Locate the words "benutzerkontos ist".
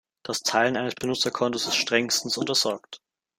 0.95-1.75